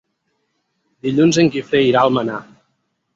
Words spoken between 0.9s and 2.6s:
Dilluns en Guifré irà a Almenar.